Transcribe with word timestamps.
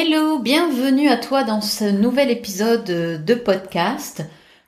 Hello, 0.00 0.38
bienvenue 0.38 1.08
à 1.08 1.16
toi 1.16 1.42
dans 1.42 1.60
ce 1.60 1.82
nouvel 1.82 2.30
épisode 2.30 2.84
de 2.84 3.34
podcast. 3.34 4.22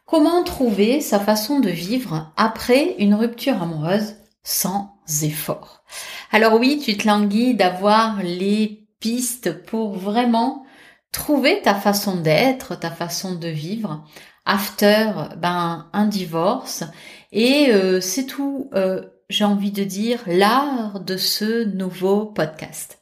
Comment 0.04 0.42
trouver 0.42 1.00
sa 1.00 1.20
façon 1.20 1.60
de 1.60 1.70
vivre 1.70 2.32
après 2.36 2.96
une 2.98 3.14
rupture 3.14 3.62
amoureuse 3.62 4.16
sans 4.42 4.98
effort? 5.22 5.84
Alors 6.32 6.58
oui, 6.58 6.82
tu 6.84 6.96
te 6.96 7.06
languis 7.06 7.54
d'avoir 7.54 8.20
les 8.24 8.88
pistes 8.98 9.62
pour 9.66 9.92
vraiment 9.92 10.66
trouver 11.12 11.62
ta 11.62 11.76
façon 11.76 12.16
d'être, 12.16 12.74
ta 12.74 12.90
façon 12.90 13.36
de 13.36 13.46
vivre 13.46 14.04
after 14.46 15.12
ben 15.36 15.88
un 15.92 16.06
divorce 16.06 16.82
et 17.30 17.68
euh, 17.70 18.00
c'est 18.00 18.26
tout 18.26 18.68
euh, 18.74 19.02
j'ai 19.28 19.44
envie 19.44 19.70
de 19.70 19.84
dire 19.84 20.24
l'art 20.26 20.98
de 20.98 21.16
ce 21.16 21.62
nouveau 21.66 22.26
podcast. 22.26 22.99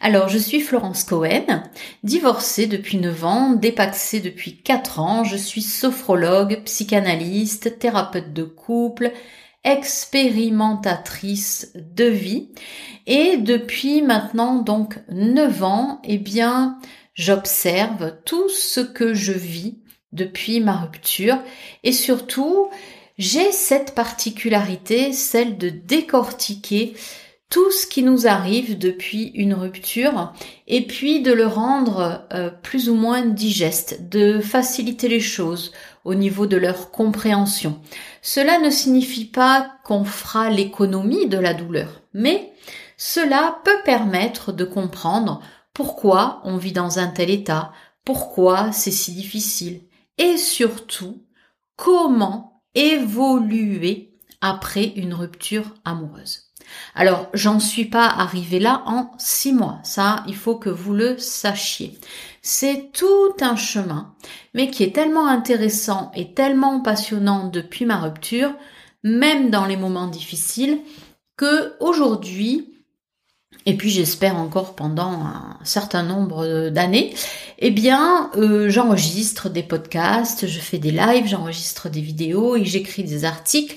Alors, 0.00 0.28
je 0.28 0.38
suis 0.38 0.60
Florence 0.60 1.04
Cohen, 1.04 1.62
divorcée 2.02 2.66
depuis 2.66 2.98
9 2.98 3.24
ans, 3.24 3.52
dépaxée 3.54 4.20
depuis 4.20 4.56
4 4.56 5.00
ans, 5.00 5.24
je 5.24 5.36
suis 5.36 5.62
sophrologue, 5.62 6.62
psychanalyste, 6.64 7.78
thérapeute 7.78 8.32
de 8.32 8.44
couple, 8.44 9.12
expérimentatrice 9.64 11.72
de 11.74 12.04
vie. 12.04 12.50
Et 13.06 13.36
depuis 13.36 14.02
maintenant 14.02 14.56
donc 14.56 14.98
9 15.10 15.64
ans, 15.64 16.00
eh 16.04 16.18
bien, 16.18 16.78
j'observe 17.14 18.16
tout 18.24 18.48
ce 18.48 18.80
que 18.80 19.14
je 19.14 19.32
vis 19.32 19.78
depuis 20.12 20.60
ma 20.60 20.76
rupture. 20.76 21.38
Et 21.82 21.92
surtout, 21.92 22.68
j'ai 23.18 23.50
cette 23.50 23.94
particularité, 23.94 25.12
celle 25.12 25.58
de 25.58 25.70
décortiquer 25.70 26.94
tout 27.50 27.70
ce 27.70 27.86
qui 27.86 28.02
nous 28.02 28.26
arrive 28.26 28.76
depuis 28.76 29.28
une 29.34 29.54
rupture 29.54 30.32
et 30.66 30.86
puis 30.86 31.22
de 31.22 31.32
le 31.32 31.46
rendre 31.46 32.26
euh, 32.32 32.50
plus 32.50 32.88
ou 32.88 32.94
moins 32.94 33.24
digeste, 33.24 34.08
de 34.08 34.40
faciliter 34.40 35.08
les 35.08 35.20
choses 35.20 35.72
au 36.04 36.14
niveau 36.14 36.46
de 36.46 36.56
leur 36.56 36.90
compréhension. 36.90 37.80
Cela 38.20 38.58
ne 38.58 38.70
signifie 38.70 39.26
pas 39.26 39.70
qu'on 39.84 40.04
fera 40.04 40.50
l'économie 40.50 41.28
de 41.28 41.38
la 41.38 41.54
douleur, 41.54 42.02
mais 42.12 42.52
cela 42.96 43.60
peut 43.64 43.82
permettre 43.84 44.52
de 44.52 44.64
comprendre 44.64 45.40
pourquoi 45.72 46.40
on 46.44 46.56
vit 46.56 46.72
dans 46.72 46.98
un 46.98 47.08
tel 47.08 47.30
état, 47.30 47.72
pourquoi 48.04 48.72
c'est 48.72 48.90
si 48.90 49.12
difficile 49.12 49.82
et 50.18 50.36
surtout 50.36 51.22
comment 51.76 52.62
évoluer 52.74 54.14
après 54.40 54.84
une 54.96 55.14
rupture 55.14 55.74
amoureuse. 55.84 56.45
Alors, 56.94 57.28
j'en 57.34 57.60
suis 57.60 57.84
pas 57.84 58.06
arrivée 58.06 58.58
là 58.58 58.82
en 58.86 59.10
six 59.18 59.52
mois. 59.52 59.80
Ça, 59.82 60.24
il 60.26 60.36
faut 60.36 60.56
que 60.56 60.70
vous 60.70 60.94
le 60.94 61.18
sachiez. 61.18 61.98
C'est 62.42 62.90
tout 62.92 63.34
un 63.40 63.56
chemin, 63.56 64.14
mais 64.54 64.70
qui 64.70 64.82
est 64.82 64.94
tellement 64.94 65.26
intéressant 65.26 66.10
et 66.14 66.32
tellement 66.32 66.80
passionnant 66.80 67.48
depuis 67.48 67.84
ma 67.84 67.98
rupture, 67.98 68.54
même 69.02 69.50
dans 69.50 69.66
les 69.66 69.76
moments 69.76 70.06
difficiles, 70.06 70.80
que 71.36 71.74
aujourd'hui, 71.80 72.72
et 73.66 73.76
puis 73.76 73.90
j'espère 73.90 74.36
encore 74.36 74.74
pendant 74.74 75.10
un 75.10 75.58
certain 75.64 76.02
nombre 76.02 76.70
d'années, 76.70 77.14
eh 77.58 77.70
bien, 77.70 78.30
euh, 78.36 78.68
j'enregistre 78.68 79.50
des 79.50 79.62
podcasts, 79.62 80.46
je 80.46 80.60
fais 80.60 80.78
des 80.78 80.92
lives, 80.92 81.26
j'enregistre 81.26 81.88
des 81.88 82.00
vidéos 82.00 82.56
et 82.56 82.64
j'écris 82.64 83.02
des 83.02 83.24
articles 83.24 83.76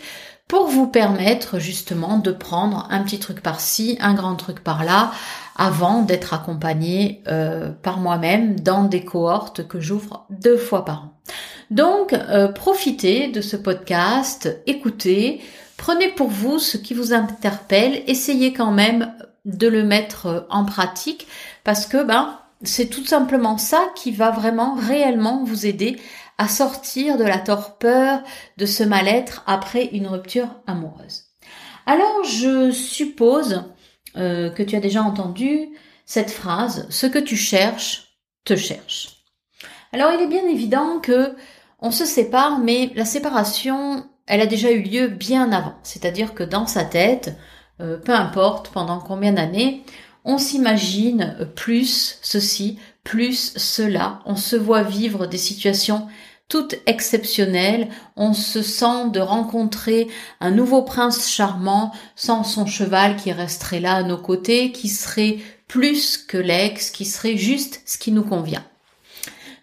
pour 0.50 0.68
vous 0.68 0.88
permettre 0.88 1.60
justement 1.60 2.18
de 2.18 2.32
prendre 2.32 2.88
un 2.90 3.04
petit 3.04 3.20
truc 3.20 3.42
par-ci, 3.42 3.98
un 4.02 4.16
grand 4.16 4.36
truc 4.36 4.62
par-là, 4.64 5.12
avant 5.56 6.02
d'être 6.02 6.34
accompagné 6.34 7.22
euh, 7.28 7.70
par 7.70 8.00
moi-même 8.00 8.60
dans 8.60 8.84
des 8.84 9.06
cohortes 9.06 9.68
que 9.68 9.80
j'ouvre 9.80 10.26
deux 10.32 10.58
fois 10.58 10.84
par 10.84 11.04
an. 11.04 11.14
Donc, 11.70 12.14
euh, 12.14 12.48
profitez 12.48 13.28
de 13.28 13.42
ce 13.42 13.58
podcast, 13.58 14.60
écoutez, 14.66 15.40
prenez 15.78 16.10
pour 16.10 16.30
vous 16.30 16.58
ce 16.58 16.78
qui 16.78 16.96
vous 16.96 17.14
interpelle, 17.14 18.02
essayez 18.08 18.52
quand 18.52 18.72
même 18.72 19.14
de 19.46 19.68
le 19.68 19.84
mettre 19.84 20.48
en 20.50 20.66
pratique 20.66 21.28
parce 21.64 21.86
que 21.86 22.04
ben 22.04 22.40
c'est 22.64 22.88
tout 22.88 23.06
simplement 23.06 23.58
ça 23.58 23.81
qui 23.96 24.12
va 24.12 24.31
vraiment 24.31 24.76
réellement 24.76 25.44
vous 25.46 25.66
aider 25.66 25.98
à 26.39 26.47
sortir 26.47 27.17
de 27.17 27.25
la 27.25 27.38
torpeur, 27.38 28.23
de 28.57 28.66
ce 28.66 28.83
mal-être 28.83 29.44
après 29.45 29.85
une 29.91 30.07
rupture 30.07 30.47
amoureuse. 30.66 31.25
Alors 31.85 32.23
je 32.23 32.72
suppose 32.72 33.66
euh, 34.16 34.50
que 34.50 34.63
tu 34.63 34.75
as 34.75 34.79
déjà 34.79 35.03
entendu 35.03 35.69
cette 36.05 36.31
phrase 36.31 36.88
ce 36.89 37.07
que 37.07 37.19
tu 37.19 37.35
cherches 37.35 38.16
te 38.45 38.55
cherche. 38.55 39.25
Alors 39.91 40.13
il 40.13 40.22
est 40.22 40.27
bien 40.27 40.47
évident 40.47 41.00
que 41.00 41.35
on 41.81 41.91
se 41.91 42.05
sépare, 42.05 42.59
mais 42.59 42.91
la 42.95 43.06
séparation, 43.06 44.06
elle 44.25 44.41
a 44.41 44.45
déjà 44.45 44.71
eu 44.71 44.81
lieu 44.81 45.07
bien 45.07 45.51
avant. 45.51 45.75
C'est-à-dire 45.83 46.33
que 46.33 46.44
dans 46.44 46.67
sa 46.67 46.85
tête, 46.85 47.35
euh, 47.81 47.97
peu 47.97 48.13
importe 48.13 48.69
pendant 48.69 49.00
combien 49.00 49.33
d'années, 49.33 49.83
on 50.23 50.38
s'imagine 50.38 51.50
plus 51.56 52.19
ceci, 52.21 52.79
plus 53.04 53.54
cela. 53.58 54.20
On 54.26 54.36
se 54.36 54.56
voit 54.56 54.84
vivre 54.84 55.26
des 55.26 55.38
situations 55.38 56.08
toute 56.50 56.76
exceptionnelle. 56.88 57.88
On 58.16 58.34
se 58.34 58.62
sent 58.62 59.10
de 59.14 59.20
rencontrer 59.20 60.08
un 60.42 60.52
nouveau 60.52 60.82
prince 60.82 61.30
charmant 61.30 61.94
sans 62.16 62.44
son 62.44 62.66
cheval 62.66 63.16
qui 63.16 63.32
resterait 63.32 63.80
là 63.80 63.96
à 63.96 64.04
nos 64.04 64.18
côtés, 64.18 64.72
qui 64.72 64.90
serait 64.90 65.38
plus 65.68 66.18
que 66.18 66.38
l'ex, 66.38 66.90
qui 66.90 67.06
serait 67.06 67.38
juste 67.38 67.82
ce 67.86 67.98
qui 67.98 68.12
nous 68.12 68.24
convient. 68.24 68.66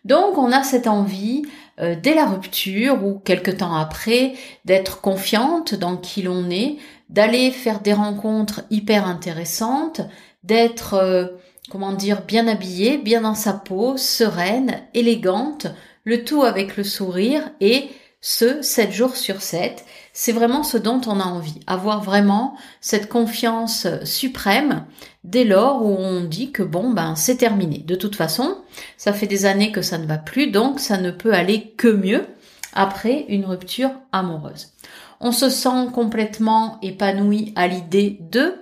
Donc 0.05 0.39
on 0.39 0.53
a 0.53 0.63
cette 0.63 0.87
envie 0.87 1.43
euh, 1.81 1.97
dès 2.01 2.15
la 2.15 2.27
rupture 2.27 3.05
ou 3.05 3.19
quelque 3.19 3.51
temps 3.51 3.75
après 3.75 4.35
d'être 4.65 5.01
confiante 5.01 5.75
dans 5.75 5.97
qui 5.97 6.23
l'on 6.23 6.49
est, 6.49 6.77
d'aller 7.11 7.51
faire 7.51 7.81
des 7.81 7.93
rencontres 7.93 8.63
hyper 8.71 9.07
intéressantes, 9.07 10.01
d'être 10.45 10.95
euh, 10.95 11.27
comment 11.71 11.93
dire 11.93 12.23
bien 12.23 12.49
habillée, 12.49 12.99
bien 12.99 13.23
dans 13.23 13.35
sa 13.35 13.53
peau, 13.53 13.97
sereine, 13.97 14.83
élégante, 14.95 15.67
le 16.05 16.25
tout 16.25 16.43
avec 16.45 16.77
le 16.77 16.85
sourire 16.85 17.51
et 17.61 17.89
ce 18.21 18.63
7 18.63 18.93
jours 18.93 19.17
sur 19.17 19.43
7. 19.43 19.85
C'est 20.13 20.33
vraiment 20.33 20.63
ce 20.63 20.79
dont 20.79 21.01
on 21.07 21.21
a 21.21 21.25
envie, 21.25 21.61
avoir 21.67 22.03
vraiment 22.03 22.57
cette 22.81 23.09
confiance 23.09 23.87
suprême 24.05 24.87
dès 25.25 25.45
lors 25.45 25.85
où 25.85 25.95
on 25.97 26.25
dit 26.25 26.53
que 26.53 26.63
bon 26.63 26.91
ben 26.91 27.15
c'est 27.17 27.37
terminé. 27.37 27.79
De 27.79 27.95
toute 27.97 28.17
façon, 28.17 28.59
ça 28.97 29.13
fait 29.13 29.27
des 29.27 29.45
années 29.45 29.73
que 29.73 29.83
ça 29.83 29.99
ne 29.99 30.07
va 30.07 30.19
plus, 30.19 30.51
donc 30.51 30.81
ça 30.81 30.97
ne 30.97 31.11
peut 31.11 31.35
aller 31.35 31.75
que 31.77 31.89
mieux 31.89 32.25
après 32.73 33.27
une 33.29 33.45
rupture 33.45 33.91
amoureuse. 34.13 34.73
On 35.21 35.33
se 35.33 35.49
sent 35.49 35.89
complètement 35.95 36.79
épanoui 36.83 37.53
à 37.57 37.67
l'idée 37.67 38.19
de, 38.31 38.55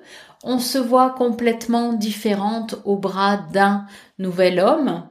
on 0.44 0.58
se 0.58 0.79
voit 0.79 1.11
complètement 1.11 1.93
différente 1.93 2.76
au 2.85 2.96
bras 2.96 3.38
d'un 3.52 3.87
nouvel 4.19 4.61
homme, 4.61 5.08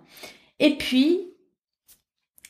et 0.59 0.77
puis 0.77 1.33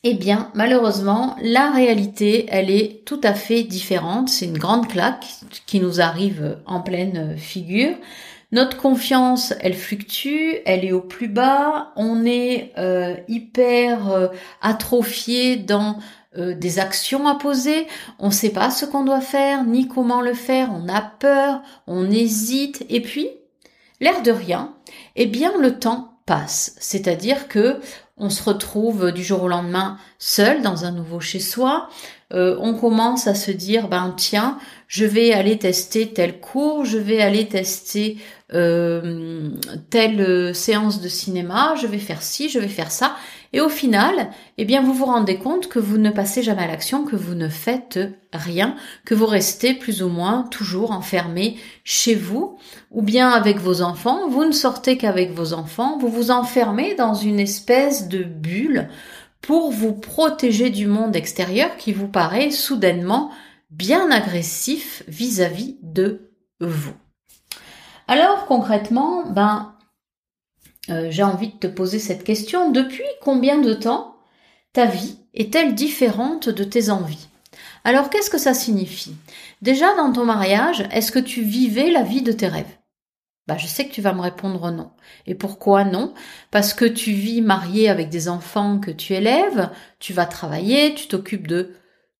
eh 0.06 0.12
bien, 0.12 0.50
malheureusement, 0.54 1.34
la 1.40 1.70
réalité, 1.70 2.44
elle 2.50 2.70
est 2.70 3.06
tout 3.06 3.20
à 3.24 3.32
fait 3.32 3.62
différente. 3.62 4.28
C'est 4.28 4.44
une 4.44 4.58
grande 4.58 4.86
claque 4.86 5.24
qui 5.64 5.80
nous 5.80 6.02
arrive 6.02 6.58
en 6.66 6.82
pleine 6.82 7.38
figure. 7.38 7.96
Notre 8.52 8.76
confiance, 8.76 9.54
elle 9.60 9.74
fluctue, 9.74 10.58
elle 10.66 10.84
est 10.84 10.92
au 10.92 11.00
plus 11.00 11.28
bas, 11.28 11.92
on 11.96 12.24
est 12.26 12.72
euh, 12.76 13.16
hyper 13.28 14.10
euh, 14.10 14.28
atrophié 14.60 15.56
dans 15.56 15.96
euh, 16.36 16.54
des 16.54 16.78
actions 16.78 17.26
à 17.26 17.36
poser, 17.36 17.86
on 18.18 18.28
ne 18.28 18.32
sait 18.32 18.50
pas 18.50 18.70
ce 18.70 18.84
qu'on 18.84 19.04
doit 19.04 19.20
faire, 19.20 19.64
ni 19.64 19.88
comment 19.88 20.20
le 20.20 20.34
faire, 20.34 20.70
on 20.72 20.88
a 20.88 21.00
peur, 21.00 21.62
on 21.86 22.10
hésite, 22.10 22.84
et 22.88 23.00
puis, 23.00 23.28
l'air 24.00 24.22
de 24.22 24.30
rien, 24.30 24.74
eh 25.16 25.26
bien 25.26 25.52
le 25.58 25.78
temps 25.78 26.18
passe. 26.26 26.74
C'est-à-dire 26.78 27.48
que 27.48 27.80
on 28.16 28.30
se 28.30 28.42
retrouve 28.44 29.10
du 29.10 29.24
jour 29.24 29.42
au 29.42 29.48
lendemain 29.48 29.98
seul 30.18 30.62
dans 30.62 30.84
un 30.84 30.92
nouveau 30.92 31.18
chez 31.18 31.40
soi. 31.40 31.88
Euh, 32.32 32.56
on 32.60 32.74
commence 32.74 33.26
à 33.26 33.34
se 33.34 33.50
dire 33.50 33.88
ben 33.88 34.14
tiens, 34.16 34.58
je 34.88 35.04
vais 35.04 35.32
aller 35.32 35.58
tester 35.58 36.12
tel 36.12 36.40
cours, 36.40 36.84
je 36.84 36.98
vais 36.98 37.20
aller 37.20 37.48
tester 37.48 38.18
euh, 38.52 39.50
telle 39.90 40.20
euh, 40.20 40.52
séance 40.52 41.00
de 41.00 41.08
cinéma, 41.08 41.74
je 41.80 41.86
vais 41.86 41.98
faire 41.98 42.22
ci, 42.22 42.48
je 42.48 42.58
vais 42.58 42.68
faire 42.68 42.90
ça. 42.92 43.16
Et 43.54 43.60
au 43.60 43.68
final, 43.68 44.30
eh 44.58 44.64
bien, 44.64 44.82
vous 44.82 44.92
vous 44.92 45.04
rendez 45.04 45.36
compte 45.36 45.68
que 45.68 45.78
vous 45.78 45.96
ne 45.96 46.10
passez 46.10 46.42
jamais 46.42 46.64
à 46.64 46.66
l'action, 46.66 47.04
que 47.04 47.14
vous 47.14 47.36
ne 47.36 47.48
faites 47.48 48.00
rien, 48.32 48.74
que 49.04 49.14
vous 49.14 49.26
restez 49.26 49.74
plus 49.74 50.02
ou 50.02 50.08
moins 50.08 50.42
toujours 50.50 50.90
enfermé 50.90 51.56
chez 51.84 52.16
vous, 52.16 52.58
ou 52.90 53.00
bien 53.00 53.30
avec 53.30 53.58
vos 53.58 53.80
enfants. 53.80 54.28
Vous 54.28 54.44
ne 54.44 54.50
sortez 54.50 54.96
qu'avec 54.98 55.30
vos 55.30 55.52
enfants. 55.52 55.98
Vous 55.98 56.08
vous 56.08 56.32
enfermez 56.32 56.96
dans 56.96 57.14
une 57.14 57.38
espèce 57.38 58.08
de 58.08 58.24
bulle 58.24 58.88
pour 59.40 59.70
vous 59.70 59.92
protéger 59.92 60.70
du 60.70 60.88
monde 60.88 61.14
extérieur 61.14 61.76
qui 61.76 61.92
vous 61.92 62.08
paraît 62.08 62.50
soudainement 62.50 63.30
bien 63.70 64.10
agressif 64.10 65.04
vis-à-vis 65.06 65.76
de 65.80 66.32
vous. 66.58 66.94
Alors 68.08 68.46
concrètement, 68.46 69.30
ben 69.30 69.73
euh, 70.90 71.08
j'ai 71.10 71.22
envie 71.22 71.48
de 71.48 71.58
te 71.58 71.66
poser 71.66 71.98
cette 71.98 72.24
question. 72.24 72.70
Depuis 72.70 73.04
combien 73.20 73.60
de 73.60 73.74
temps 73.74 74.16
ta 74.72 74.86
vie 74.86 75.18
est-elle 75.34 75.74
différente 75.74 76.48
de 76.48 76.64
tes 76.64 76.90
envies? 76.90 77.28
Alors 77.84 78.10
qu'est-ce 78.10 78.30
que 78.30 78.38
ça 78.38 78.54
signifie? 78.54 79.14
Déjà 79.62 79.94
dans 79.96 80.12
ton 80.12 80.24
mariage, 80.24 80.86
est-ce 80.90 81.12
que 81.12 81.18
tu 81.18 81.42
vivais 81.42 81.90
la 81.90 82.02
vie 82.02 82.22
de 82.22 82.32
tes 82.32 82.48
rêves? 82.48 82.78
Bah, 83.46 83.58
je 83.58 83.66
sais 83.66 83.86
que 83.86 83.92
tu 83.92 84.00
vas 84.00 84.14
me 84.14 84.22
répondre 84.22 84.70
non. 84.70 84.90
Et 85.26 85.34
pourquoi 85.34 85.84
non? 85.84 86.14
Parce 86.50 86.72
que 86.72 86.86
tu 86.86 87.12
vis 87.12 87.42
marié 87.42 87.90
avec 87.90 88.08
des 88.08 88.28
enfants 88.28 88.78
que 88.78 88.90
tu 88.90 89.12
élèves, 89.12 89.70
tu 89.98 90.14
vas 90.14 90.24
travailler, 90.24 90.94
tu 90.94 91.08
t'occupes 91.08 91.46
de 91.46 91.74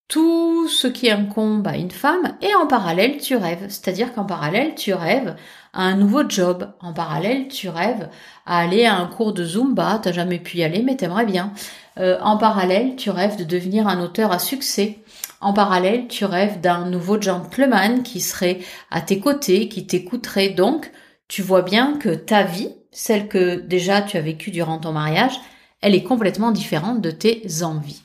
tout 0.08 0.68
ce 0.68 0.86
qui 0.86 1.10
incombe 1.10 1.66
à 1.66 1.76
une 1.76 1.90
femme, 1.90 2.36
et 2.42 2.54
en 2.54 2.66
parallèle 2.66 3.18
tu 3.18 3.36
rêves. 3.36 3.66
C'est-à-dire 3.68 4.12
qu'en 4.14 4.24
parallèle 4.24 4.74
tu 4.74 4.94
rêves 4.94 5.36
à 5.72 5.82
un 5.82 5.96
nouveau 5.96 6.28
job. 6.28 6.70
En 6.80 6.92
parallèle 6.92 7.48
tu 7.48 7.68
rêves 7.68 8.08
à 8.46 8.58
aller 8.58 8.84
à 8.84 8.96
un 8.96 9.06
cours 9.06 9.32
de 9.32 9.44
Zumba. 9.44 10.00
T'as 10.02 10.12
jamais 10.12 10.38
pu 10.38 10.58
y 10.58 10.64
aller, 10.64 10.82
mais 10.82 10.96
t'aimerais 10.96 11.26
bien. 11.26 11.52
Euh, 11.98 12.18
en 12.20 12.36
parallèle 12.36 12.96
tu 12.96 13.10
rêves 13.10 13.36
de 13.36 13.44
devenir 13.44 13.88
un 13.88 14.00
auteur 14.02 14.32
à 14.32 14.38
succès. 14.38 14.98
En 15.44 15.52
parallèle, 15.52 16.08
tu 16.08 16.24
rêves 16.24 16.62
d'un 16.62 16.86
nouveau 16.86 17.20
gentleman 17.20 18.02
qui 18.02 18.22
serait 18.22 18.60
à 18.90 19.02
tes 19.02 19.20
côtés, 19.20 19.68
qui 19.68 19.86
t'écouterait. 19.86 20.48
Donc, 20.48 20.90
tu 21.28 21.42
vois 21.42 21.60
bien 21.60 21.98
que 21.98 22.08
ta 22.14 22.44
vie, 22.44 22.70
celle 22.92 23.28
que 23.28 23.56
déjà 23.56 24.00
tu 24.00 24.16
as 24.16 24.22
vécue 24.22 24.50
durant 24.50 24.78
ton 24.78 24.92
mariage, 24.92 25.38
elle 25.82 25.94
est 25.94 26.02
complètement 26.02 26.50
différente 26.50 27.02
de 27.02 27.10
tes 27.10 27.62
envies. 27.62 28.03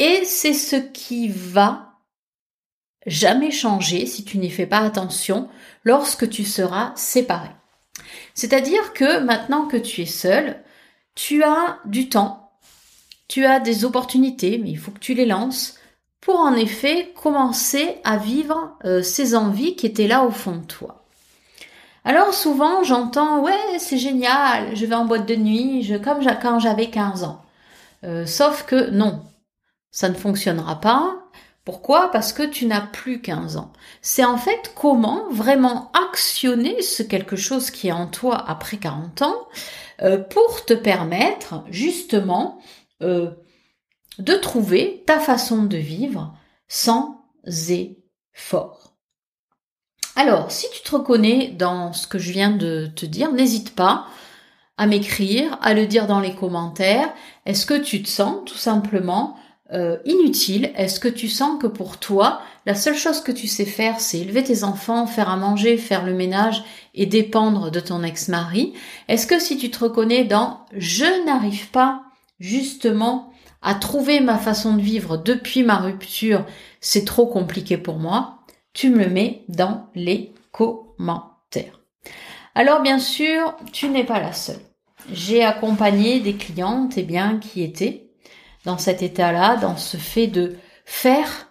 Et 0.00 0.24
c'est 0.24 0.54
ce 0.54 0.76
qui 0.76 1.28
va 1.28 1.98
jamais 3.04 3.50
changer 3.50 4.06
si 4.06 4.24
tu 4.24 4.38
n'y 4.38 4.48
fais 4.48 4.64
pas 4.64 4.78
attention 4.78 5.50
lorsque 5.84 6.30
tu 6.30 6.46
seras 6.46 6.92
séparé. 6.96 7.50
C'est-à-dire 8.34 8.94
que 8.94 9.20
maintenant 9.20 9.66
que 9.66 9.76
tu 9.76 10.00
es 10.00 10.06
seul, 10.06 10.58
tu 11.14 11.42
as 11.42 11.80
du 11.84 12.08
temps, 12.08 12.50
tu 13.28 13.44
as 13.44 13.60
des 13.60 13.84
opportunités, 13.84 14.56
mais 14.56 14.70
il 14.70 14.78
faut 14.78 14.90
que 14.90 15.00
tu 15.00 15.12
les 15.12 15.26
lances 15.26 15.74
pour 16.22 16.36
en 16.36 16.54
effet 16.54 17.12
commencer 17.22 17.98
à 18.02 18.16
vivre 18.16 18.78
euh, 18.86 19.02
ces 19.02 19.34
envies 19.34 19.76
qui 19.76 19.84
étaient 19.84 20.08
là 20.08 20.24
au 20.24 20.30
fond 20.30 20.56
de 20.56 20.64
toi. 20.64 21.04
Alors 22.06 22.32
souvent 22.32 22.84
j'entends 22.84 23.40
ouais 23.40 23.78
c'est 23.78 23.98
génial, 23.98 24.74
je 24.74 24.86
vais 24.86 24.94
en 24.94 25.04
boîte 25.04 25.26
de 25.26 25.36
nuit, 25.36 25.82
je, 25.82 25.96
comme 25.96 26.24
quand 26.40 26.58
j'avais 26.58 26.88
15 26.88 27.22
ans. 27.24 27.42
Euh, 28.04 28.24
sauf 28.24 28.64
que 28.64 28.88
non, 28.88 29.22
ça 29.90 30.08
ne 30.08 30.14
fonctionnera 30.14 30.80
pas. 30.80 31.16
Pourquoi? 31.64 32.10
Parce 32.10 32.32
que 32.32 32.42
tu 32.42 32.66
n'as 32.66 32.80
plus 32.80 33.20
15 33.20 33.56
ans. 33.56 33.72
C'est 34.00 34.24
en 34.24 34.38
fait 34.38 34.72
comment 34.74 35.28
vraiment 35.30 35.92
actionner 35.92 36.82
ce 36.82 37.02
quelque 37.02 37.36
chose 37.36 37.70
qui 37.70 37.88
est 37.88 37.92
en 37.92 38.06
toi 38.06 38.42
après 38.48 38.78
40 38.78 39.22
ans 39.22 39.48
euh, 40.02 40.18
pour 40.18 40.64
te 40.64 40.72
permettre 40.72 41.64
justement 41.68 42.60
euh, 43.02 43.30
de 44.18 44.34
trouver 44.34 45.04
ta 45.06 45.20
façon 45.20 45.64
de 45.64 45.76
vivre 45.76 46.34
sans 46.66 47.20
effort. 47.46 48.94
Alors, 50.16 50.50
si 50.50 50.66
tu 50.70 50.82
te 50.82 50.94
reconnais 50.94 51.48
dans 51.48 51.92
ce 51.92 52.06
que 52.06 52.18
je 52.18 52.32
viens 52.32 52.50
de 52.50 52.90
te 52.94 53.06
dire, 53.06 53.32
n'hésite 53.32 53.74
pas 53.74 54.06
à 54.76 54.86
m'écrire, 54.86 55.58
à 55.62 55.74
le 55.74 55.86
dire 55.86 56.06
dans 56.06 56.20
les 56.20 56.34
commentaires. 56.34 57.12
Est-ce 57.46 57.66
que 57.66 57.78
tu 57.78 58.02
te 58.02 58.08
sens 58.08 58.38
tout 58.46 58.56
simplement 58.56 59.36
euh, 59.72 59.98
inutile 60.04 60.72
Est-ce 60.76 61.00
que 61.00 61.08
tu 61.08 61.28
sens 61.28 61.60
que 61.60 61.66
pour 61.66 61.98
toi, 61.98 62.40
la 62.66 62.74
seule 62.74 62.96
chose 62.96 63.20
que 63.20 63.32
tu 63.32 63.46
sais 63.46 63.64
faire, 63.64 64.00
c'est 64.00 64.18
élever 64.18 64.42
tes 64.42 64.64
enfants, 64.64 65.06
faire 65.06 65.28
à 65.28 65.36
manger, 65.36 65.76
faire 65.76 66.04
le 66.04 66.12
ménage 66.12 66.64
et 66.94 67.06
dépendre 67.06 67.70
de 67.70 67.80
ton 67.80 68.02
ex-mari? 68.02 68.74
Est-ce 69.08 69.26
que 69.26 69.38
si 69.38 69.56
tu 69.56 69.70
te 69.70 69.84
reconnais 69.84 70.24
dans 70.24 70.60
je 70.76 71.24
n'arrive 71.24 71.70
pas 71.70 72.02
justement 72.38 73.32
à 73.62 73.74
trouver 73.74 74.20
ma 74.20 74.38
façon 74.38 74.74
de 74.74 74.82
vivre 74.82 75.16
depuis 75.16 75.62
ma 75.62 75.76
rupture, 75.76 76.44
c'est 76.80 77.04
trop 77.04 77.26
compliqué 77.26 77.76
pour 77.76 77.98
moi, 77.98 78.38
tu 78.72 78.90
me 78.90 79.04
le 79.04 79.10
mets 79.10 79.44
dans 79.48 79.86
les 79.94 80.32
commentaires. 80.50 81.80
Alors 82.54 82.82
bien 82.82 82.98
sûr, 82.98 83.56
tu 83.72 83.88
n'es 83.88 84.04
pas 84.04 84.20
la 84.20 84.32
seule. 84.32 84.60
J'ai 85.12 85.44
accompagné 85.44 86.20
des 86.20 86.34
clientes 86.34 86.96
et 86.96 87.00
eh 87.00 87.04
bien, 87.04 87.38
qui 87.38 87.62
étaient 87.62 88.09
dans 88.64 88.78
cet 88.78 89.02
état-là, 89.02 89.56
dans 89.56 89.76
ce 89.76 89.96
fait 89.96 90.26
de 90.26 90.56
faire. 90.84 91.48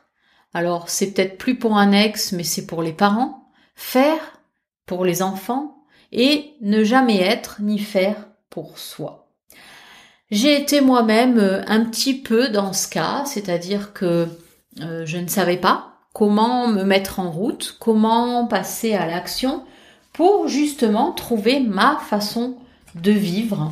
Alors 0.54 0.90
c'est 0.90 1.12
peut-être 1.12 1.38
plus 1.38 1.58
pour 1.58 1.78
un 1.78 1.92
ex, 1.92 2.32
mais 2.32 2.44
c'est 2.44 2.66
pour 2.66 2.84
les 2.84 2.94
parents. 2.94 3.50
Faire 3.76 4.40
pour 4.86 5.06
les 5.06 5.22
enfants 5.22 5.84
et 6.12 6.54
ne 6.62 6.84
jamais 6.84 7.22
être 7.22 7.58
ni 7.62 7.80
faire 7.80 8.28
pour 8.50 8.78
soi. 8.78 9.28
J'ai 10.32 10.60
été 10.60 10.82
moi-même 10.82 11.40
euh, 11.40 11.62
un 11.68 11.86
petit 11.86 12.14
peu 12.14 12.50
dans 12.50 12.74
ce 12.74 12.88
cas, 12.88 13.24
c'est-à-dire 13.26 13.94
que 13.94 14.28
euh, 14.82 15.06
je 15.06 15.18
ne 15.18 15.28
savais 15.28 15.58
pas 15.58 15.94
comment 16.14 16.68
me 16.68 16.84
mettre 16.84 17.20
en 17.20 17.32
route, 17.32 17.78
comment 17.80 18.46
passer 18.46 18.94
à 18.94 19.08
l'action 19.08 19.64
pour 20.14 20.48
justement 20.48 21.12
trouver 21.14 21.60
ma 21.60 21.98
façon 21.98 22.58
de 22.96 23.12
vivre 23.12 23.72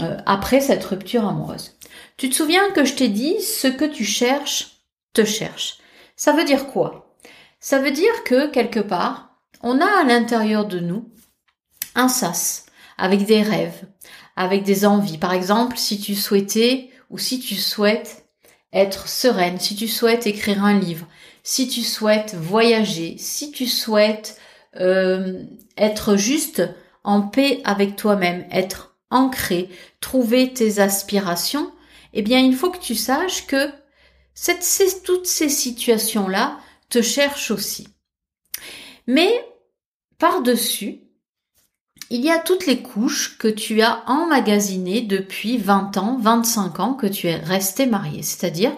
euh, 0.00 0.16
après 0.26 0.60
cette 0.60 0.84
rupture 0.84 1.26
amoureuse. 1.26 1.72
Tu 2.16 2.30
te 2.30 2.34
souviens 2.34 2.70
que 2.70 2.84
je 2.84 2.94
t'ai 2.94 3.08
dit 3.08 3.40
ce 3.42 3.68
que 3.68 3.84
tu 3.84 4.04
cherches 4.04 4.78
te 5.12 5.24
cherche. 5.24 5.78
Ça 6.16 6.32
veut 6.32 6.44
dire 6.44 6.66
quoi? 6.66 7.14
Ça 7.60 7.78
veut 7.78 7.90
dire 7.90 8.24
que 8.24 8.50
quelque 8.50 8.80
part, 8.80 9.36
on 9.62 9.80
a 9.80 10.00
à 10.00 10.04
l'intérieur 10.04 10.66
de 10.66 10.80
nous 10.80 11.10
un 11.94 12.08
sas 12.08 12.66
avec 12.96 13.24
des 13.26 13.42
rêves, 13.42 13.86
avec 14.34 14.62
des 14.62 14.86
envies. 14.86 15.18
Par 15.18 15.32
exemple, 15.32 15.76
si 15.76 16.00
tu 16.00 16.14
souhaitais 16.14 16.90
ou 17.10 17.18
si 17.18 17.38
tu 17.40 17.54
souhaites 17.54 18.26
être 18.72 19.08
sereine, 19.08 19.58
si 19.58 19.76
tu 19.76 19.88
souhaites 19.88 20.26
écrire 20.26 20.64
un 20.64 20.78
livre, 20.78 21.06
si 21.42 21.68
tu 21.68 21.82
souhaites 21.82 22.34
voyager, 22.34 23.16
si 23.18 23.50
tu 23.50 23.66
souhaites 23.66 24.38
euh, 24.80 25.44
être 25.76 26.16
juste 26.16 26.62
en 27.04 27.22
paix 27.22 27.60
avec 27.64 27.96
toi-même, 27.96 28.46
être 28.50 28.96
ancré, 29.10 29.68
trouver 30.00 30.52
tes 30.52 30.80
aspirations, 30.80 31.70
eh 32.16 32.22
bien 32.22 32.40
il 32.40 32.56
faut 32.56 32.70
que 32.70 32.80
tu 32.80 32.94
saches 32.94 33.46
que 33.46 33.70
toutes 35.04 35.26
ces 35.26 35.48
situations-là 35.48 36.58
te 36.88 37.02
cherchent 37.02 37.50
aussi. 37.50 37.88
Mais 39.06 39.44
par-dessus, 40.18 41.02
il 42.08 42.24
y 42.24 42.30
a 42.30 42.38
toutes 42.38 42.66
les 42.66 42.82
couches 42.82 43.36
que 43.36 43.48
tu 43.48 43.82
as 43.82 44.02
emmagasinées 44.06 45.02
depuis 45.02 45.58
20 45.58 45.98
ans, 45.98 46.18
25 46.18 46.80
ans 46.80 46.94
que 46.94 47.06
tu 47.06 47.26
es 47.26 47.36
resté 47.36 47.84
marié, 47.84 48.22
c'est-à-dire 48.22 48.72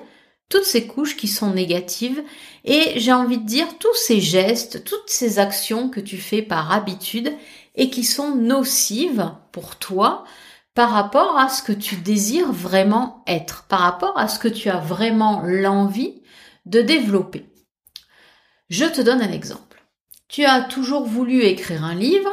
toutes 0.49 0.64
ces 0.64 0.88
couches 0.88 1.16
qui 1.16 1.28
sont 1.28 1.52
négatives 1.52 2.23
et 2.64 2.99
j'ai 2.99 3.12
envie 3.12 3.38
de 3.38 3.47
dire 3.47 3.78
tous 3.78 3.95
ces 3.95 4.21
gestes, 4.21 4.83
toutes 4.83 5.11
ces 5.11 5.38
actions 5.38 5.90
que 5.90 6.00
tu 6.00 6.16
fais 6.16 6.42
par 6.42 6.73
habitude 6.73 7.33
et 7.76 7.90
qui 7.90 8.02
sont 8.02 8.35
nocives 8.35 9.30
pour 9.52 9.76
toi 9.76 10.25
par 10.75 10.91
rapport 10.91 11.39
à 11.39 11.49
ce 11.49 11.63
que 11.63 11.73
tu 11.73 11.97
désires 11.97 12.53
vraiment 12.53 13.23
être, 13.27 13.65
par 13.69 13.81
rapport 13.81 14.19
à 14.19 14.29
ce 14.29 14.39
que 14.39 14.49
tu 14.49 14.69
as 14.69 14.79
vraiment 14.79 15.43
l'envie 15.45 16.23
de 16.67 16.83
développer. 16.83 17.47
Je 18.69 18.85
te 18.85 19.01
donne 19.01 19.23
un 19.23 19.33
exemple. 19.33 19.85
Tu 20.29 20.45
as 20.45 20.63
toujours 20.63 21.05
voulu 21.05 21.43
écrire 21.43 21.85
un 21.85 21.95
livre, 21.95 22.31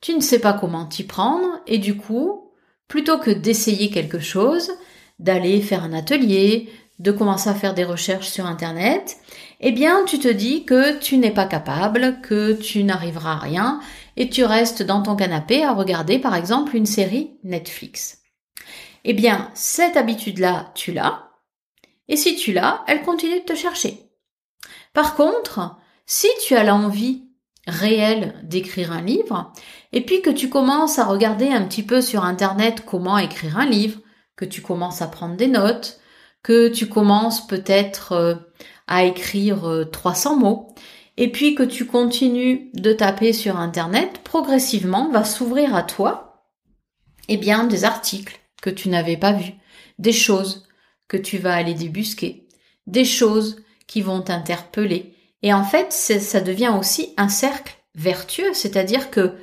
tu 0.00 0.14
ne 0.14 0.20
sais 0.20 0.38
pas 0.38 0.52
comment 0.52 0.86
t'y 0.86 1.02
prendre 1.04 1.60
et 1.66 1.78
du 1.78 1.96
coup, 1.96 2.52
plutôt 2.86 3.18
que 3.18 3.30
d'essayer 3.30 3.90
quelque 3.90 4.20
chose, 4.20 4.70
d'aller 5.18 5.60
faire 5.60 5.82
un 5.82 5.92
atelier, 5.92 6.70
de 6.98 7.12
commencer 7.12 7.48
à 7.50 7.54
faire 7.54 7.74
des 7.74 7.84
recherches 7.84 8.28
sur 8.28 8.46
Internet, 8.46 9.18
eh 9.60 9.72
bien 9.72 10.04
tu 10.04 10.18
te 10.18 10.28
dis 10.28 10.64
que 10.64 10.98
tu 10.98 11.16
n'es 11.16 11.30
pas 11.30 11.46
capable, 11.46 12.20
que 12.22 12.52
tu 12.52 12.84
n'arriveras 12.84 13.32
à 13.32 13.38
rien, 13.38 13.80
et 14.18 14.28
tu 14.28 14.44
restes 14.44 14.82
dans 14.82 15.00
ton 15.00 15.14
canapé 15.14 15.62
à 15.62 15.72
regarder 15.72 16.18
par 16.18 16.34
exemple 16.34 16.76
une 16.76 16.86
série 16.86 17.38
Netflix. 17.44 18.18
Eh 19.04 19.14
bien, 19.14 19.48
cette 19.54 19.96
habitude-là, 19.96 20.72
tu 20.74 20.92
l'as, 20.92 21.30
et 22.08 22.16
si 22.16 22.34
tu 22.34 22.52
l'as, 22.52 22.82
elle 22.88 23.02
continue 23.02 23.38
de 23.38 23.44
te 23.44 23.54
chercher. 23.54 24.10
Par 24.92 25.14
contre, 25.14 25.76
si 26.04 26.26
tu 26.44 26.56
as 26.56 26.64
l'envie 26.64 27.28
réelle 27.68 28.34
d'écrire 28.42 28.90
un 28.90 29.02
livre, 29.02 29.52
et 29.92 30.04
puis 30.04 30.20
que 30.20 30.30
tu 30.30 30.48
commences 30.48 30.98
à 30.98 31.04
regarder 31.04 31.50
un 31.50 31.62
petit 31.62 31.84
peu 31.84 32.02
sur 32.02 32.24
Internet 32.24 32.82
comment 32.84 33.18
écrire 33.18 33.56
un 33.56 33.66
livre, 33.66 34.00
que 34.34 34.44
tu 34.44 34.62
commences 34.62 35.00
à 35.00 35.06
prendre 35.06 35.36
des 35.36 35.46
notes, 35.46 36.00
que 36.42 36.68
tu 36.68 36.88
commences 36.88 37.46
peut-être 37.46 38.12
euh, 38.12 38.34
à 38.88 39.04
écrire 39.04 39.86
300 39.92 40.34
euh, 40.34 40.38
mots, 40.38 40.74
et 41.20 41.32
puis 41.32 41.56
que 41.56 41.64
tu 41.64 41.84
continues 41.84 42.70
de 42.74 42.92
taper 42.92 43.32
sur 43.32 43.56
Internet, 43.56 44.20
progressivement 44.22 45.10
va 45.10 45.24
s'ouvrir 45.24 45.74
à 45.74 45.82
toi, 45.82 46.44
eh 47.26 47.36
bien, 47.36 47.64
des 47.64 47.84
articles 47.84 48.38
que 48.62 48.70
tu 48.70 48.88
n'avais 48.88 49.16
pas 49.16 49.32
vus, 49.32 49.54
des 49.98 50.12
choses 50.12 50.68
que 51.08 51.16
tu 51.16 51.38
vas 51.38 51.54
aller 51.54 51.74
débusquer, 51.74 52.46
des 52.86 53.04
choses 53.04 53.64
qui 53.88 54.00
vont 54.00 54.22
t'interpeller. 54.22 55.12
Et 55.42 55.52
en 55.52 55.64
fait, 55.64 55.92
ça 55.92 56.40
devient 56.40 56.72
aussi 56.78 57.14
un 57.16 57.28
cercle 57.28 57.76
vertueux, 57.96 58.54
c'est-à-dire 58.54 59.10
que 59.10 59.34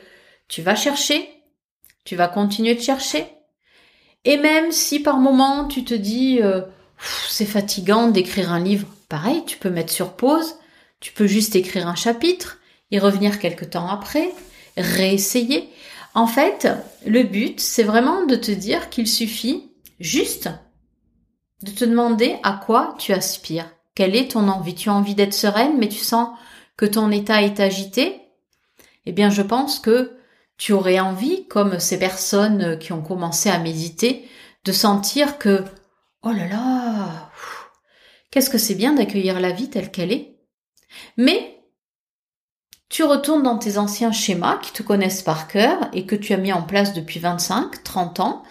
tu 0.48 0.62
vas 0.62 0.76
chercher, 0.76 1.30
Tu 2.06 2.16
vas 2.16 2.28
continuer 2.28 2.76
de 2.76 2.82
chercher. 2.82 3.26
Et 4.24 4.38
même 4.38 4.72
si 4.72 5.02
par 5.02 5.18
moment 5.18 5.68
tu 5.68 5.84
te 5.84 5.94
dis 5.96 6.40
euh, 6.42 6.62
c'est 7.28 7.46
fatigant 7.46 8.08
d'écrire 8.10 8.52
un 8.52 8.60
livre, 8.60 8.88
pareil, 9.10 9.44
tu 9.46 9.58
peux 9.58 9.72
mettre 9.72 9.92
sur 9.92 10.14
pause, 10.14 10.56
tu 11.06 11.12
peux 11.12 11.28
juste 11.28 11.56
écrire 11.56 11.88
un 11.88 11.94
chapitre, 11.94 12.58
y 12.90 12.98
revenir 12.98 13.38
quelque 13.38 13.64
temps 13.64 13.88
après, 13.88 14.34
réessayer. 14.76 15.70
En 16.16 16.26
fait, 16.26 16.68
le 17.06 17.22
but, 17.22 17.60
c'est 17.60 17.84
vraiment 17.84 18.26
de 18.26 18.36
te 18.36 18.50
dire 18.50 18.90
qu'il 18.90 19.08
suffit 19.08 19.70
juste 20.00 20.50
de 21.62 21.70
te 21.70 21.86
demander 21.86 22.38
à 22.42 22.54
quoi 22.54 22.96
tu 22.98 23.14
aspires. 23.14 23.72
Quelle 23.94 24.16
est 24.16 24.32
ton 24.32 24.48
envie? 24.48 24.74
Tu 24.74 24.90
as 24.90 24.96
envie 24.96 25.14
d'être 25.14 25.36
sereine, 25.36 25.78
mais 25.78 25.90
tu 25.90 26.00
sens 26.00 26.30
que 26.76 26.88
ton 26.88 27.12
état 27.12 27.44
est 27.44 27.60
agité? 27.60 28.22
Eh 29.06 29.12
bien, 29.12 29.30
je 29.30 29.44
pense 29.44 29.78
que 29.78 30.18
tu 30.58 30.74
aurais 30.74 31.00
envie, 31.00 31.48
comme 31.48 31.80
ces 31.80 32.00
personnes 32.00 32.80
qui 32.80 32.94
ont 32.94 33.04
commencé 33.04 33.52
à 33.52 33.60
méditer, 33.60 34.28
de 34.64 34.72
sentir 34.72 35.38
que, 35.38 35.64
oh 36.24 36.32
là 36.32 36.48
là, 36.48 37.30
qu'est-ce 38.32 38.50
que 38.50 38.58
c'est 38.58 38.74
bien 38.74 38.94
d'accueillir 38.94 39.40
la 39.40 39.52
vie 39.52 39.70
telle 39.70 39.92
qu'elle 39.92 40.12
est? 40.12 40.35
Mais 41.18 41.62
tu 42.90 43.04
retournes 43.04 43.44
dans 43.44 43.58
tes 43.58 43.78
anciens 43.78 44.12
schémas 44.12 44.58
qui 44.58 44.72
te 44.72 44.84
connaissent 44.84 45.24
par 45.24 45.48
cœur 45.48 45.90
et 45.94 46.06
que 46.06 46.16
tu 46.16 46.34
as 46.34 46.38
mis 46.38 46.54
en 46.54 46.64
place 46.64 46.94
depuis 46.94 47.20
25, 47.20 47.84
30 47.84 48.20
ans. 48.20 48.44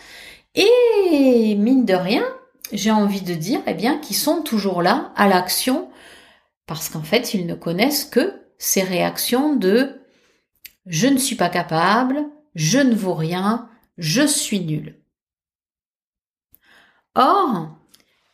Et 0.55 1.55
mine 1.57 1.85
de 1.85 1.95
rien, 1.95 2.25
j'ai 2.73 2.91
envie 2.91 3.23
de 3.23 3.35
dire, 3.35 3.61
eh 3.67 3.75
bien, 3.75 3.99
qu'ils 3.99 4.17
sont 4.17 4.43
toujours 4.43 4.83
là 4.83 5.13
à 5.17 5.29
l'action 5.29 5.89
parce 6.67 6.89
qu'en 6.89 7.03
fait, 7.03 7.35
ils 7.35 7.47
ne 7.47 7.55
connaissent 7.55 8.05
que 8.05 8.43
ces 8.59 8.83
réactions 8.83 9.55
de 9.55 10.01
je 10.87 11.07
ne 11.07 11.19
suis 11.19 11.37
pas 11.37 11.49
capable, 11.49 12.25
je 12.55 12.79
ne 12.79 12.95
vaux 12.95 13.15
rien, 13.15 13.69
je 13.99 14.27
suis 14.27 14.61
nul. 14.61 15.01
Or, 17.15 17.69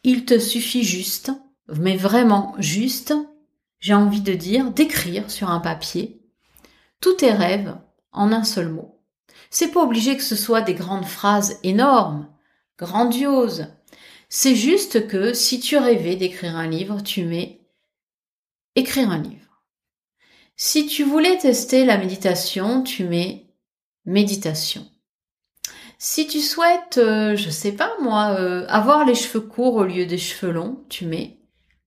il 0.02 0.24
te 0.24 0.38
suffit 0.38 0.84
juste, 0.84 1.32
mais 1.68 1.96
vraiment 1.96 2.54
juste, 2.58 3.14
j'ai 3.80 3.94
envie 3.94 4.20
de 4.20 4.34
dire, 4.34 4.70
d'écrire 4.70 5.30
sur 5.30 5.50
un 5.50 5.60
papier 5.60 6.20
tous 7.00 7.14
tes 7.14 7.32
rêves 7.32 7.76
en 8.12 8.32
un 8.32 8.44
seul 8.44 8.68
mot. 8.68 9.00
C'est 9.50 9.72
pas 9.72 9.82
obligé 9.82 10.16
que 10.16 10.22
ce 10.22 10.36
soit 10.36 10.60
des 10.60 10.74
grandes 10.74 11.06
phrases 11.06 11.58
énormes, 11.62 12.28
grandioses. 12.78 13.68
C'est 14.28 14.54
juste 14.54 15.08
que 15.08 15.32
si 15.32 15.60
tu 15.60 15.76
rêvais 15.76 16.16
d'écrire 16.16 16.56
un 16.56 16.68
livre, 16.68 17.02
tu 17.02 17.24
mets 17.24 17.60
écrire 18.76 19.10
un 19.10 19.18
livre. 19.18 19.62
Si 20.56 20.86
tu 20.86 21.04
voulais 21.04 21.38
tester 21.38 21.84
la 21.84 21.98
méditation, 21.98 22.82
tu 22.82 23.04
mets 23.04 23.46
méditation. 24.04 24.86
Si 25.98 26.26
tu 26.26 26.40
souhaites, 26.40 26.98
euh, 26.98 27.34
je 27.36 27.50
sais 27.50 27.72
pas 27.72 27.92
moi, 28.00 28.36
euh, 28.38 28.66
avoir 28.68 29.04
les 29.04 29.14
cheveux 29.14 29.40
courts 29.40 29.76
au 29.76 29.84
lieu 29.84 30.06
des 30.06 30.18
cheveux 30.18 30.52
longs, 30.52 30.84
tu 30.88 31.06
mets 31.06 31.40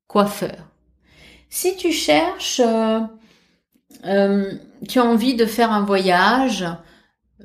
coiffeur. 0.08 0.73
Si 1.56 1.76
tu 1.76 1.92
cherches, 1.92 2.62
euh, 2.62 4.52
tu 4.90 5.00
as 5.00 5.06
envie 5.06 5.36
de 5.36 5.46
faire 5.46 5.72
un 5.72 5.86
voyage, 5.86 6.66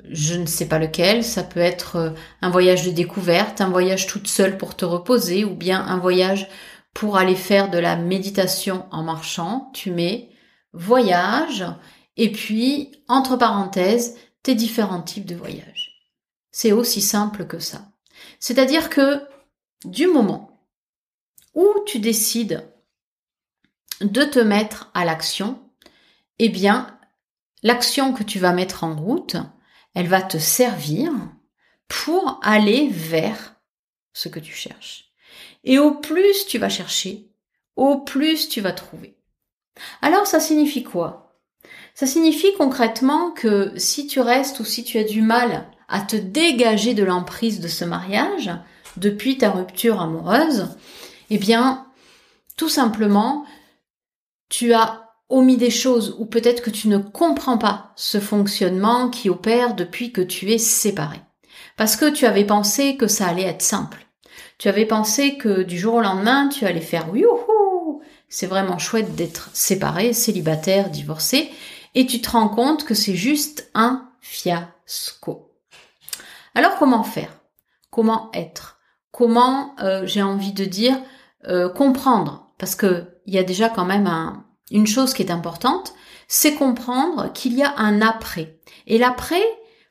je 0.03 0.33
ne 0.33 0.47
sais 0.47 0.67
pas 0.67 0.79
lequel, 0.79 1.23
ça 1.23 1.43
peut 1.43 1.59
être 1.59 2.15
un 2.41 2.49
voyage 2.49 2.87
de 2.87 2.89
découverte, 2.89 3.61
un 3.61 3.69
voyage 3.69 4.07
toute 4.07 4.27
seule 4.27 4.57
pour 4.57 4.75
te 4.75 4.83
reposer, 4.83 5.45
ou 5.45 5.53
bien 5.53 5.85
un 5.85 5.99
voyage 5.99 6.49
pour 6.95 7.17
aller 7.17 7.35
faire 7.35 7.69
de 7.69 7.77
la 7.77 7.97
méditation 7.97 8.87
en 8.89 9.03
marchant, 9.03 9.69
tu 9.75 9.91
mets 9.91 10.31
voyage 10.73 11.63
et 12.17 12.31
puis 12.31 13.03
entre 13.07 13.35
parenthèses 13.35 14.17
tes 14.41 14.55
différents 14.55 15.03
types 15.03 15.27
de 15.27 15.35
voyages. 15.35 16.01
C'est 16.51 16.71
aussi 16.71 17.01
simple 17.01 17.45
que 17.45 17.59
ça. 17.59 17.83
C'est-à-dire 18.39 18.89
que 18.89 19.21
du 19.85 20.07
moment 20.07 20.65
où 21.53 21.67
tu 21.85 21.99
décides 21.99 22.67
de 24.01 24.23
te 24.23 24.39
mettre 24.39 24.89
à 24.93 25.05
l'action, 25.05 25.59
eh 26.39 26.49
bien, 26.49 26.97
l'action 27.63 28.13
que 28.13 28.23
tu 28.23 28.39
vas 28.39 28.53
mettre 28.53 28.83
en 28.83 28.95
route, 28.95 29.35
elle 29.93 30.07
va 30.07 30.21
te 30.21 30.37
servir 30.37 31.11
pour 31.87 32.39
aller 32.43 32.89
vers 32.89 33.55
ce 34.13 34.29
que 34.29 34.39
tu 34.39 34.53
cherches. 34.53 35.11
Et 35.63 35.79
au 35.79 35.95
plus 35.95 36.45
tu 36.47 36.57
vas 36.57 36.69
chercher, 36.69 37.29
au 37.75 37.97
plus 37.97 38.49
tu 38.49 38.61
vas 38.61 38.71
trouver. 38.71 39.17
Alors 40.01 40.27
ça 40.27 40.39
signifie 40.39 40.83
quoi? 40.83 41.37
Ça 41.93 42.05
signifie 42.05 42.53
concrètement 42.57 43.31
que 43.31 43.73
si 43.77 44.07
tu 44.07 44.21
restes 44.21 44.59
ou 44.59 44.65
si 44.65 44.83
tu 44.83 44.97
as 44.97 45.03
du 45.03 45.21
mal 45.21 45.67
à 45.89 46.01
te 46.01 46.15
dégager 46.15 46.93
de 46.93 47.03
l'emprise 47.03 47.59
de 47.59 47.67
ce 47.67 47.83
mariage 47.83 48.51
depuis 48.97 49.37
ta 49.37 49.51
rupture 49.51 49.99
amoureuse, 49.99 50.69
eh 51.29 51.37
bien, 51.37 51.87
tout 52.57 52.69
simplement, 52.69 53.45
tu 54.49 54.73
as 54.73 55.09
omis 55.29 55.57
des 55.57 55.69
choses 55.69 56.15
ou 56.19 56.25
peut-être 56.25 56.61
que 56.61 56.71
tu 56.71 56.87
ne 56.87 56.97
comprends 56.97 57.57
pas 57.57 57.91
ce 57.95 58.19
fonctionnement 58.19 59.09
qui 59.09 59.29
opère 59.29 59.75
depuis 59.75 60.11
que 60.11 60.21
tu 60.21 60.51
es 60.51 60.57
séparé. 60.57 61.21
Parce 61.77 61.95
que 61.95 62.09
tu 62.09 62.25
avais 62.25 62.45
pensé 62.45 62.97
que 62.97 63.07
ça 63.07 63.27
allait 63.27 63.43
être 63.43 63.61
simple. 63.61 64.05
Tu 64.57 64.67
avais 64.67 64.85
pensé 64.85 65.37
que 65.37 65.61
du 65.63 65.77
jour 65.77 65.95
au 65.95 66.01
lendemain, 66.01 66.49
tu 66.49 66.65
allais 66.65 66.81
faire 66.81 67.15
youhou, 67.15 68.01
c'est 68.27 68.47
vraiment 68.47 68.77
chouette 68.77 69.15
d'être 69.15 69.49
séparé, 69.53 70.13
célibataire, 70.13 70.89
divorcé, 70.89 71.49
et 71.95 72.05
tu 72.05 72.21
te 72.21 72.31
rends 72.31 72.49
compte 72.49 72.83
que 72.83 72.93
c'est 72.93 73.15
juste 73.15 73.69
un 73.73 74.09
fiasco. 74.19 75.53
Alors 76.55 76.77
comment 76.77 77.03
faire? 77.03 77.39
Comment 77.89 78.29
être? 78.33 78.79
Comment, 79.11 79.75
euh, 79.79 80.05
j'ai 80.05 80.21
envie 80.21 80.53
de 80.53 80.65
dire, 80.65 80.99
euh, 81.47 81.69
comprendre? 81.69 82.51
Parce 82.57 82.75
que 82.75 83.07
il 83.29 83.35
y 83.35 83.37
a 83.37 83.43
déjà 83.43 83.69
quand 83.69 83.85
même 83.85 84.07
un, 84.07 84.43
une 84.71 84.87
chose 84.87 85.13
qui 85.13 85.21
est 85.21 85.29
importante, 85.29 85.93
c'est 86.27 86.55
comprendre 86.55 87.31
qu'il 87.31 87.53
y 87.53 87.61
a 87.61 87.75
un 87.77 88.01
après. 88.01 88.59
Et 88.87 88.97
l'après, 88.97 89.43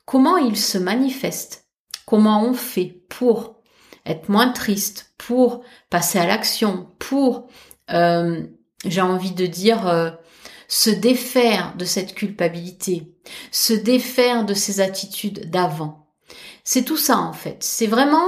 comment 0.06 0.38
il 0.38 0.56
se 0.56 0.76
manifeste? 0.76 1.68
Comment 2.04 2.42
on 2.42 2.52
fait 2.52 3.00
pour 3.08 3.60
être 4.04 4.28
moins 4.28 4.48
triste, 4.50 5.14
pour 5.18 5.62
passer 5.88 6.18
à 6.18 6.26
l'action, 6.26 6.88
pour, 6.98 7.46
euh, 7.92 8.42
j'ai 8.84 9.02
envie 9.02 9.30
de 9.30 9.46
dire, 9.46 9.86
euh, 9.86 10.10
se 10.66 10.90
défaire 10.90 11.76
de 11.76 11.84
cette 11.84 12.14
culpabilité, 12.16 13.14
se 13.52 13.72
défaire 13.72 14.44
de 14.44 14.54
ces 14.54 14.80
attitudes 14.80 15.48
d'avant. 15.48 16.08
C'est 16.64 16.84
tout 16.84 16.96
ça 16.96 17.18
en 17.18 17.32
fait. 17.32 17.58
C'est 17.62 17.86
vraiment 17.86 18.26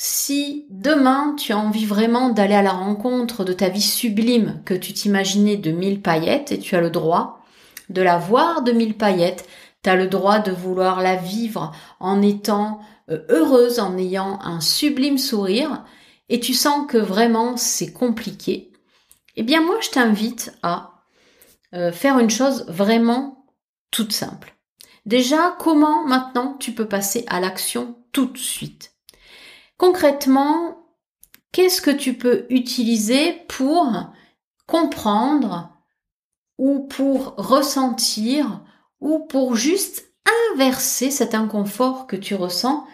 si 0.00 0.64
demain 0.70 1.34
tu 1.36 1.52
as 1.52 1.58
envie 1.58 1.84
vraiment 1.84 2.30
d'aller 2.30 2.54
à 2.54 2.62
la 2.62 2.70
rencontre 2.70 3.44
de 3.44 3.52
ta 3.52 3.68
vie 3.68 3.82
sublime 3.82 4.62
que 4.64 4.74
tu 4.74 4.92
t'imaginais 4.92 5.56
de 5.56 5.72
mille 5.72 6.00
paillettes 6.00 6.52
et 6.52 6.60
tu 6.60 6.76
as 6.76 6.80
le 6.80 6.90
droit 6.90 7.40
de 7.88 8.00
la 8.00 8.16
voir 8.16 8.62
de 8.62 8.70
mille 8.70 8.96
paillettes, 8.96 9.48
tu 9.82 9.90
as 9.90 9.96
le 9.96 10.06
droit 10.06 10.38
de 10.38 10.52
vouloir 10.52 11.02
la 11.02 11.16
vivre 11.16 11.72
en 11.98 12.22
étant 12.22 12.80
euh, 13.10 13.24
heureuse 13.28 13.80
en 13.80 13.98
ayant 13.98 14.38
un 14.40 14.60
sublime 14.60 15.18
sourire 15.18 15.84
et 16.28 16.38
tu 16.38 16.54
sens 16.54 16.86
que 16.86 16.98
vraiment 16.98 17.56
c'est 17.56 17.92
compliqué, 17.92 18.72
eh 19.34 19.42
bien 19.42 19.62
moi 19.62 19.78
je 19.80 19.90
t'invite 19.90 20.52
à 20.62 21.02
euh, 21.74 21.90
faire 21.90 22.20
une 22.20 22.30
chose 22.30 22.66
vraiment 22.68 23.46
toute 23.90 24.12
simple. 24.12 24.54
Déjà, 25.06 25.56
comment 25.58 26.06
maintenant 26.06 26.56
tu 26.60 26.72
peux 26.72 26.86
passer 26.86 27.24
à 27.26 27.40
l'action 27.40 27.96
tout 28.12 28.26
de 28.26 28.38
suite? 28.38 28.97
Concrètement, 29.78 30.76
qu'est-ce 31.52 31.80
que 31.80 31.92
tu 31.92 32.14
peux 32.14 32.46
utiliser 32.50 33.32
pour 33.48 34.12
comprendre 34.66 35.72
ou 36.58 36.80
pour 36.80 37.36
ressentir 37.36 38.64
ou 39.00 39.20
pour 39.20 39.54
juste 39.54 40.12
inverser 40.52 41.12
cet 41.12 41.34
inconfort 41.34 42.08
que 42.08 42.16
tu 42.16 42.34
ressens 42.34 42.86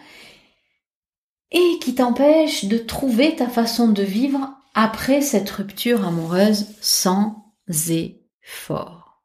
et 1.51 1.79
qui 1.81 1.95
t'empêche 1.95 2.65
de 2.65 2.77
trouver 2.77 3.35
ta 3.35 3.49
façon 3.49 3.89
de 3.89 4.03
vivre 4.03 4.53
après 4.75 5.21
cette 5.21 5.49
rupture 5.49 6.05
amoureuse 6.05 6.67
sans 6.81 7.51
effort? 7.67 9.23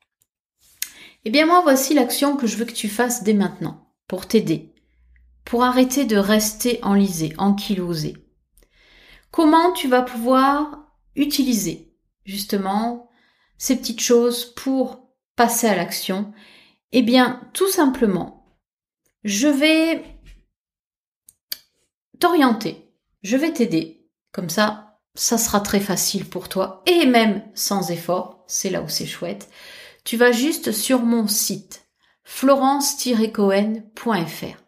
Eh 1.26 1.30
bien 1.30 1.44
moi 1.44 1.60
voici 1.60 1.92
l'action 1.92 2.36
que 2.36 2.46
je 2.46 2.56
veux 2.56 2.64
que 2.64 2.72
tu 2.72 2.88
fasses 2.88 3.22
dès 3.22 3.34
maintenant 3.34 3.92
pour 4.08 4.26
t'aider, 4.26 4.69
pour 5.44 5.64
arrêter 5.64 6.04
de 6.04 6.16
rester 6.16 6.78
enlisé, 6.82 7.32
ankylosé. 7.38 8.16
Comment 9.30 9.72
tu 9.72 9.88
vas 9.88 10.02
pouvoir 10.02 10.86
utiliser 11.16 11.94
justement 12.24 13.08
ces 13.58 13.76
petites 13.76 14.00
choses 14.00 14.54
pour 14.54 15.08
passer 15.36 15.66
à 15.66 15.76
l'action? 15.76 16.32
Eh 16.92 17.02
bien 17.02 17.40
tout 17.52 17.68
simplement, 17.68 18.58
je 19.24 19.48
vais 19.48 20.04
t'orienter. 22.18 22.86
Je 23.22 23.36
vais 23.36 23.52
t'aider. 23.52 24.08
Comme 24.32 24.48
ça, 24.48 24.98
ça 25.14 25.38
sera 25.38 25.60
très 25.60 25.80
facile 25.80 26.24
pour 26.24 26.48
toi 26.48 26.82
et 26.86 27.06
même 27.06 27.42
sans 27.54 27.90
effort. 27.90 28.44
C'est 28.46 28.70
là 28.70 28.82
où 28.82 28.88
c'est 28.88 29.06
chouette. 29.06 29.48
Tu 30.04 30.16
vas 30.16 30.32
juste 30.32 30.72
sur 30.72 31.00
mon 31.00 31.26
site 31.26 31.86
florence-cohen.fr. 32.24 34.59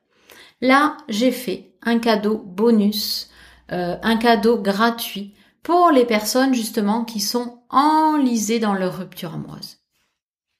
Là, 0.62 0.96
j'ai 1.08 1.32
fait 1.32 1.74
un 1.82 1.98
cadeau 1.98 2.38
bonus, 2.38 3.28
euh, 3.72 3.96
un 4.02 4.16
cadeau 4.16 4.56
gratuit 4.56 5.34
pour 5.62 5.90
les 5.90 6.06
personnes 6.06 6.54
justement 6.54 7.04
qui 7.04 7.20
sont 7.20 7.64
enlisées 7.68 8.60
dans 8.60 8.72
leur 8.72 8.96
rupture 8.96 9.34
amoureuse. 9.34 9.78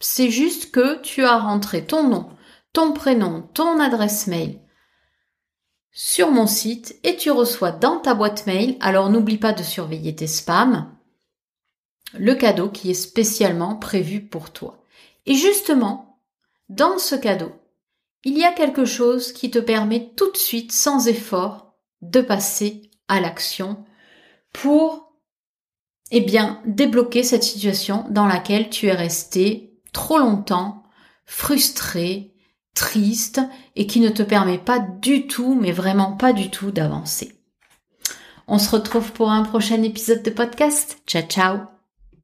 C'est 0.00 0.30
juste 0.30 0.73
que 0.73 1.00
tu 1.00 1.25
as 1.25 1.38
rentré 1.38 1.87
ton 1.87 2.09
nom, 2.09 2.28
ton 2.73 2.92
prénom, 2.92 3.49
ton 3.54 3.78
adresse 3.78 4.26
mail 4.26 4.59
sur 5.92 6.30
mon 6.30 6.47
site 6.47 6.99
et 7.04 7.16
tu 7.16 7.30
reçois 7.30 7.71
dans 7.71 7.99
ta 7.99 8.14
boîte 8.14 8.47
mail, 8.47 8.76
alors 8.80 9.09
n'oublie 9.09 9.38
pas 9.38 9.52
de 9.52 9.62
surveiller 9.62 10.16
tes 10.16 10.26
spams, 10.26 10.90
le 12.14 12.35
cadeau 12.35 12.71
qui 12.71 12.90
est 12.90 12.94
spécialement 12.94 13.76
prévu 13.76 14.26
pour 14.26 14.50
toi. 14.52 14.85
Et 15.26 15.35
justement, 15.35 16.18
dans 16.68 16.99
ce 16.99 17.14
cadeau, 17.14 17.52
il 18.25 18.38
y 18.38 18.45
a 18.45 18.52
quelque 18.52 18.85
chose 18.85 19.33
qui 19.33 19.50
te 19.50 19.59
permet 19.59 20.12
tout 20.17 20.31
de 20.31 20.37
suite, 20.37 20.73
sans 20.73 21.09
effort, 21.09 21.75
de 22.00 22.21
passer 22.21 22.91
à 23.09 23.21
l'action 23.21 23.85
pour, 24.52 25.12
eh 26.11 26.21
bien, 26.21 26.61
débloquer 26.67 27.23
cette 27.23 27.43
situation 27.43 28.07
dans 28.11 28.26
laquelle 28.26 28.71
tu 28.71 28.87
es 28.87 28.93
resté 28.93 29.81
trop 29.93 30.19
longtemps, 30.19 30.83
frustré, 31.25 32.35
triste 32.75 33.41
et 33.76 33.87
qui 33.87 34.00
ne 34.00 34.09
te 34.09 34.23
permet 34.23 34.59
pas 34.59 34.79
du 34.79 35.26
tout, 35.26 35.55
mais 35.55 35.73
vraiment 35.73 36.12
pas 36.17 36.33
du 36.33 36.50
tout 36.50 36.71
d'avancer. 36.71 37.38
On 38.49 38.59
se 38.59 38.71
retrouve 38.71 39.12
pour 39.12 39.31
un 39.31 39.43
prochain 39.43 39.83
épisode 39.83 40.23
de 40.23 40.31
podcast. 40.31 41.02
Ciao 41.07 41.23
ciao 41.23 41.81